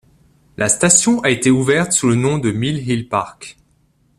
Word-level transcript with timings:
La 0.57 0.67
station 0.67 1.21
a 1.21 1.29
été 1.29 1.51
ouverte 1.51 1.89
le 1.89 1.93
sous 1.95 2.07
le 2.09 2.15
nom 2.15 2.39
de 2.39 2.49
Mill 2.49 2.89
Hill 2.89 3.07
Park. 3.07 3.57